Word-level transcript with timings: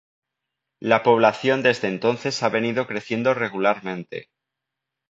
La 0.81 1.03
población 1.03 1.61
desde 1.61 1.87
entonces 1.87 2.41
ha 2.41 2.49
venido 2.49 2.87
creciendo 2.87 3.35
regularmente. 3.35 4.29